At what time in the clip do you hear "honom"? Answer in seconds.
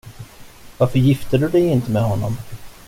2.03-2.37